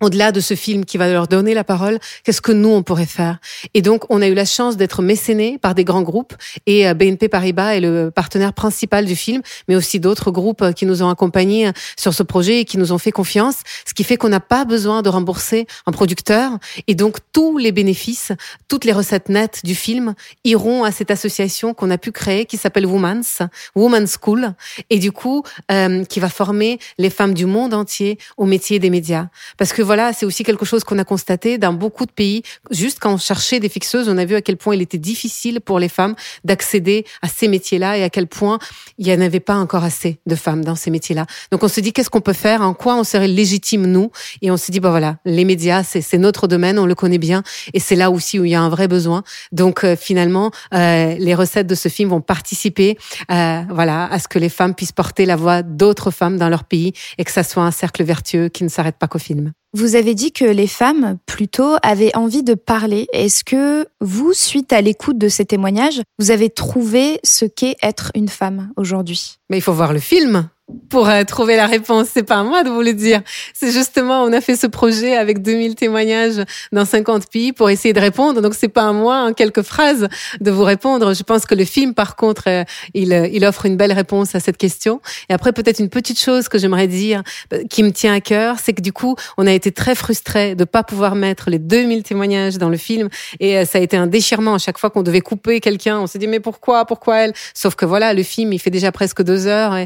Au-delà 0.00 0.32
de 0.32 0.40
ce 0.40 0.54
film 0.54 0.84
qui 0.84 0.98
va 0.98 1.08
leur 1.08 1.26
donner 1.26 1.54
la 1.54 1.64
parole, 1.64 1.98
qu'est-ce 2.24 2.40
que 2.40 2.52
nous 2.52 2.68
on 2.68 2.82
pourrait 2.82 3.06
faire? 3.06 3.38
Et 3.74 3.82
donc 3.82 4.04
on 4.10 4.20
a 4.20 4.26
eu 4.26 4.34
la 4.34 4.44
chance 4.44 4.76
d'être 4.76 5.02
mécénés 5.02 5.58
par 5.58 5.74
des 5.74 5.84
grands 5.84 6.02
groupes 6.02 6.34
et 6.66 6.86
euh, 6.86 6.94
BNP 6.94 7.28
Paribas 7.28 7.76
est 7.76 7.80
le 7.80 8.10
partenaire 8.10 8.52
principal 8.52 9.06
du 9.06 9.16
film, 9.16 9.42
mais 9.68 9.76
aussi 9.76 10.00
d'autres 10.00 10.30
groupes 10.30 10.62
euh, 10.62 10.72
qui 10.72 10.86
nous 10.86 11.02
ont 11.02 11.08
accompagnés 11.08 11.68
euh, 11.68 11.72
sur 11.96 12.12
ce 12.12 12.22
projet 12.22 12.60
et 12.60 12.64
qui 12.64 12.78
nous 12.78 12.92
ont 12.92 12.98
fait 12.98 13.12
confiance, 13.12 13.56
ce 13.86 13.94
qui 13.94 14.04
fait 14.04 14.16
qu'on 14.16 14.28
n'a 14.28 14.40
pas 14.40 14.64
besoin 14.64 15.02
de 15.02 15.08
rembourser 15.08 15.66
un 15.86 15.92
producteur. 15.92 16.52
Et 16.86 16.94
donc 16.94 17.18
tous 17.32 17.56
les 17.58 17.72
bénéfices, 17.72 18.32
toutes 18.68 18.84
les 18.84 18.92
recettes 18.92 19.28
nettes 19.28 19.60
du 19.64 19.74
film 19.74 20.14
iront 20.44 20.84
à 20.84 20.92
cette 20.92 21.10
association 21.10 21.74
qu'on 21.74 21.90
a 21.90 21.98
pu 21.98 22.12
créer 22.12 22.44
qui 22.44 22.56
s'appelle 22.56 22.86
Women's, 22.86 23.38
Women's 23.74 24.18
School 24.20 24.52
et 24.90 24.98
du 24.98 25.12
coup 25.12 25.42
euh, 25.70 26.04
qui 26.04 26.20
va 26.20 26.28
former 26.28 26.78
les 26.98 27.10
femmes 27.10 27.34
du 27.34 27.46
monde 27.46 27.74
entier 27.74 28.18
au 28.36 28.44
métier 28.44 28.78
des 28.78 28.90
médias. 28.90 29.28
Parce 29.56 29.72
que 29.72 29.82
voilà, 29.86 30.12
c'est 30.12 30.26
aussi 30.26 30.42
quelque 30.42 30.64
chose 30.64 30.84
qu'on 30.84 30.98
a 30.98 31.04
constaté 31.04 31.58
dans 31.58 31.72
beaucoup 31.72 32.04
de 32.04 32.10
pays. 32.10 32.42
Juste 32.70 32.98
quand 33.00 33.14
on 33.14 33.18
cherchait 33.18 33.60
des 33.60 33.68
fixeuses, 33.68 34.08
on 34.08 34.18
a 34.18 34.24
vu 34.24 34.34
à 34.34 34.42
quel 34.42 34.56
point 34.56 34.74
il 34.74 34.82
était 34.82 34.98
difficile 34.98 35.60
pour 35.60 35.78
les 35.78 35.88
femmes 35.88 36.14
d'accéder 36.44 37.06
à 37.22 37.28
ces 37.28 37.48
métiers-là 37.48 37.96
et 37.96 38.02
à 38.02 38.10
quel 38.10 38.26
point 38.26 38.58
il 38.98 39.06
n'y 39.06 39.14
en 39.14 39.20
avait 39.20 39.40
pas 39.40 39.56
encore 39.56 39.84
assez 39.84 40.18
de 40.26 40.34
femmes 40.34 40.64
dans 40.64 40.74
ces 40.74 40.90
métiers-là. 40.90 41.26
Donc 41.50 41.62
on 41.62 41.68
se 41.68 41.80
dit 41.80 41.92
qu'est-ce 41.92 42.10
qu'on 42.10 42.20
peut 42.20 42.32
faire, 42.32 42.62
en 42.62 42.74
quoi 42.74 42.96
on 42.96 43.04
serait 43.04 43.28
légitime 43.28 43.86
nous, 43.86 44.10
et 44.42 44.50
on 44.50 44.56
se 44.56 44.70
dit 44.70 44.80
bah 44.80 44.90
voilà, 44.90 45.16
les 45.24 45.44
médias 45.44 45.82
c'est 45.84 46.18
notre 46.18 46.46
domaine, 46.46 46.78
on 46.78 46.86
le 46.86 46.94
connaît 46.94 47.18
bien, 47.18 47.42
et 47.72 47.80
c'est 47.80 47.96
là 47.96 48.10
aussi 48.10 48.38
où 48.38 48.44
il 48.44 48.50
y 48.50 48.54
a 48.54 48.60
un 48.60 48.68
vrai 48.68 48.88
besoin. 48.88 49.22
Donc 49.52 49.84
euh, 49.84 49.96
finalement, 49.96 50.50
euh, 50.74 51.14
les 51.18 51.34
recettes 51.34 51.66
de 51.66 51.74
ce 51.74 51.88
film 51.88 52.10
vont 52.10 52.20
participer, 52.20 52.98
euh, 53.30 53.62
voilà, 53.70 54.06
à 54.06 54.18
ce 54.18 54.28
que 54.28 54.38
les 54.38 54.48
femmes 54.48 54.74
puissent 54.74 54.92
porter 54.92 55.26
la 55.26 55.36
voix 55.36 55.62
d'autres 55.62 56.10
femmes 56.10 56.36
dans 56.36 56.48
leur 56.48 56.64
pays 56.64 56.92
et 57.18 57.24
que 57.24 57.32
ça 57.32 57.42
soit 57.42 57.62
un 57.62 57.70
cercle 57.70 58.02
vertueux 58.02 58.48
qui 58.48 58.64
ne 58.64 58.68
s'arrête 58.68 58.96
pas 58.96 59.08
qu'au 59.08 59.18
film. 59.18 59.52
Vous 59.76 59.94
avez 59.94 60.14
dit 60.14 60.32
que 60.32 60.46
les 60.46 60.68
femmes, 60.68 61.18
plutôt, 61.26 61.76
avaient 61.82 62.16
envie 62.16 62.42
de 62.42 62.54
parler. 62.54 63.08
Est-ce 63.12 63.44
que 63.44 63.86
vous, 64.00 64.32
suite 64.32 64.72
à 64.72 64.80
l'écoute 64.80 65.18
de 65.18 65.28
ces 65.28 65.44
témoignages, 65.44 66.00
vous 66.18 66.30
avez 66.30 66.48
trouvé 66.48 67.20
ce 67.22 67.44
qu'est 67.44 67.76
être 67.82 68.10
une 68.14 68.30
femme 68.30 68.72
aujourd'hui? 68.76 69.36
Mais 69.50 69.58
il 69.58 69.60
faut 69.60 69.74
voir 69.74 69.92
le 69.92 69.98
film 69.98 70.48
pour 70.88 71.08
euh, 71.08 71.24
trouver 71.24 71.56
la 71.56 71.66
réponse. 71.66 72.08
C'est 72.12 72.24
pas 72.24 72.40
à 72.40 72.42
moi 72.42 72.64
de 72.64 72.70
vous 72.70 72.82
le 72.82 72.92
dire. 72.92 73.22
C'est 73.54 73.70
justement, 73.70 74.24
on 74.24 74.32
a 74.32 74.40
fait 74.40 74.56
ce 74.56 74.66
projet 74.66 75.16
avec 75.16 75.42
2000 75.42 75.74
témoignages 75.74 76.44
dans 76.72 76.84
50 76.84 77.30
pays 77.30 77.52
pour 77.52 77.70
essayer 77.70 77.92
de 77.92 78.00
répondre. 78.00 78.40
Donc 78.40 78.54
c'est 78.54 78.68
pas 78.68 78.88
à 78.88 78.92
moi, 78.92 79.22
en 79.22 79.32
quelques 79.32 79.62
phrases, 79.62 80.08
de 80.40 80.50
vous 80.50 80.64
répondre. 80.64 81.14
Je 81.14 81.22
pense 81.22 81.46
que 81.46 81.54
le 81.54 81.64
film, 81.64 81.94
par 81.94 82.16
contre, 82.16 82.44
euh, 82.48 82.64
il, 82.94 83.12
euh, 83.12 83.28
il 83.32 83.44
offre 83.44 83.66
une 83.66 83.76
belle 83.76 83.92
réponse 83.92 84.34
à 84.34 84.40
cette 84.40 84.56
question. 84.56 85.00
Et 85.28 85.34
après, 85.34 85.52
peut-être 85.52 85.78
une 85.78 85.88
petite 85.88 86.20
chose 86.20 86.48
que 86.48 86.58
j'aimerais 86.58 86.88
dire, 86.88 87.22
qui 87.70 87.82
me 87.82 87.90
tient 87.90 88.14
à 88.14 88.20
cœur, 88.20 88.56
c'est 88.62 88.72
que 88.72 88.82
du 88.82 88.92
coup, 88.92 89.16
on 89.38 89.46
a 89.46 89.52
été 89.52 89.70
très 89.72 89.94
frustrés 89.94 90.54
de 90.54 90.64
pas 90.64 90.82
pouvoir 90.82 91.14
mettre 91.14 91.50
les 91.50 91.58
2000 91.58 92.02
témoignages 92.02 92.58
dans 92.58 92.68
le 92.68 92.76
film. 92.76 93.08
Et 93.40 93.64
ça 93.64 93.78
a 93.78 93.80
été 93.80 93.96
un 93.96 94.06
déchirement 94.06 94.54
à 94.54 94.58
chaque 94.58 94.78
fois 94.78 94.90
qu'on 94.90 95.02
devait 95.02 95.20
couper 95.20 95.60
quelqu'un. 95.60 96.00
On 96.00 96.06
s'est 96.06 96.18
dit, 96.18 96.26
mais 96.26 96.40
pourquoi, 96.40 96.84
pourquoi 96.84 97.18
elle? 97.18 97.32
Sauf 97.54 97.74
que 97.74 97.84
voilà, 97.84 98.14
le 98.14 98.22
film, 98.22 98.52
il 98.52 98.58
fait 98.58 98.70
déjà 98.70 98.92
presque 98.92 99.22
deux 99.22 99.46
heures. 99.46 99.76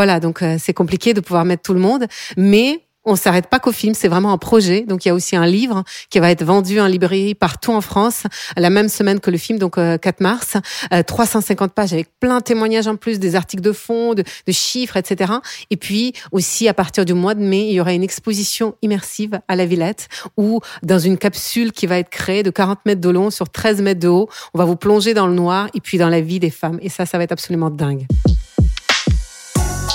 Voilà, 0.00 0.18
donc 0.18 0.40
euh, 0.40 0.56
c'est 0.58 0.72
compliqué 0.72 1.12
de 1.12 1.20
pouvoir 1.20 1.44
mettre 1.44 1.62
tout 1.62 1.74
le 1.74 1.78
monde, 1.78 2.06
mais 2.38 2.80
on 3.04 3.16
s'arrête 3.16 3.48
pas 3.48 3.58
qu'au 3.58 3.70
film, 3.70 3.92
c'est 3.92 4.08
vraiment 4.08 4.32
un 4.32 4.38
projet. 4.38 4.86
Donc 4.86 5.04
il 5.04 5.08
y 5.08 5.10
a 5.10 5.14
aussi 5.14 5.36
un 5.36 5.44
livre 5.44 5.84
qui 6.08 6.20
va 6.20 6.30
être 6.30 6.42
vendu 6.42 6.80
en 6.80 6.86
librairie 6.86 7.34
partout 7.34 7.72
en 7.72 7.82
France 7.82 8.22
la 8.56 8.70
même 8.70 8.88
semaine 8.88 9.20
que 9.20 9.30
le 9.30 9.36
film, 9.36 9.58
donc 9.58 9.74
4 9.74 10.06
euh, 10.06 10.10
mars. 10.20 10.56
350 11.06 11.68
euh, 11.68 11.74
pages 11.74 11.92
avec 11.92 12.08
plein 12.18 12.38
de 12.38 12.44
témoignages 12.44 12.86
en 12.86 12.96
plus, 12.96 13.18
des 13.18 13.36
articles 13.36 13.62
de 13.62 13.72
fond, 13.72 14.14
de, 14.14 14.22
de, 14.22 14.52
chiffres, 14.52 14.96
etc. 14.96 15.34
Et 15.68 15.76
puis 15.76 16.14
aussi 16.32 16.66
à 16.66 16.72
partir 16.72 17.04
du 17.04 17.12
mois 17.12 17.34
de 17.34 17.42
mai, 17.42 17.68
il 17.68 17.74
y 17.74 17.80
aura 17.82 17.92
une 17.92 18.02
exposition 18.02 18.74
immersive 18.80 19.38
à 19.48 19.54
la 19.54 19.66
Villette 19.66 20.08
où 20.38 20.60
dans 20.82 20.98
une 20.98 21.18
capsule 21.18 21.72
qui 21.72 21.86
va 21.86 21.98
être 21.98 22.08
créée 22.08 22.42
de 22.42 22.50
40 22.50 22.78
mètres 22.86 23.02
de 23.02 23.10
long 23.10 23.28
sur 23.28 23.50
13 23.50 23.82
mètres 23.82 24.00
de 24.00 24.08
haut, 24.08 24.30
on 24.54 24.58
va 24.58 24.64
vous 24.64 24.76
plonger 24.76 25.12
dans 25.12 25.26
le 25.26 25.34
noir 25.34 25.68
et 25.74 25.80
puis 25.82 25.98
dans 25.98 26.08
la 26.08 26.22
vie 26.22 26.40
des 26.40 26.48
femmes. 26.48 26.78
Et 26.80 26.88
ça, 26.88 27.04
ça 27.04 27.18
va 27.18 27.24
être 27.24 27.32
absolument 27.32 27.68
dingue. 27.68 28.06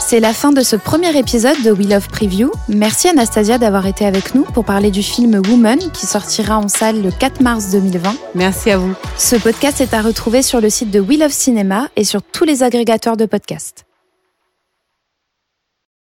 C'est 0.07 0.19
la 0.19 0.33
fin 0.33 0.51
de 0.51 0.61
ce 0.61 0.75
premier 0.75 1.17
épisode 1.17 1.59
de 1.63 1.71
We 1.71 1.87
Love 1.89 2.09
Preview. 2.09 2.51
Merci 2.69 3.07
Anastasia 3.07 3.57
d'avoir 3.57 3.87
été 3.87 4.05
avec 4.05 4.35
nous 4.35 4.43
pour 4.43 4.63
parler 4.63 4.91
du 4.91 5.01
film 5.01 5.41
Woman 5.49 5.79
qui 5.93 6.05
sortira 6.05 6.59
en 6.59 6.67
salle 6.67 7.01
le 7.01 7.09
4 7.09 7.41
mars 7.41 7.71
2020. 7.71 8.13
Merci 8.35 8.69
à 8.69 8.77
vous. 8.77 8.93
Ce 9.17 9.35
podcast 9.35 9.81
est 9.81 9.95
à 9.95 10.03
retrouver 10.03 10.43
sur 10.43 10.61
le 10.61 10.69
site 10.69 10.91
de 10.91 10.99
We 10.99 11.17
Love 11.17 11.31
Cinéma 11.31 11.89
et 11.95 12.03
sur 12.03 12.21
tous 12.21 12.43
les 12.43 12.61
agrégateurs 12.61 13.17
de 13.17 13.25
podcasts. 13.25 13.87